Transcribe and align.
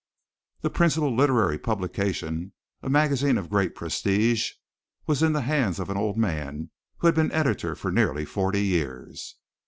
The 0.61 0.71
principal 0.71 1.15
literary 1.15 1.59
publication, 1.59 2.53
a 2.81 2.89
magazine 2.89 3.37
of 3.37 3.51
great 3.51 3.75
prestige, 3.75 4.53
was 5.05 5.21
in 5.21 5.33
the 5.33 5.41
hands 5.41 5.77
of 5.79 5.91
an 5.91 5.97
old 5.97 6.17
man 6.17 6.71
who 6.97 7.05
had 7.07 7.13
been 7.13 7.31
editor 7.31 7.75
for 7.75 7.91
nearly 7.91 8.25
forty 8.25 8.65
years. 8.65 9.35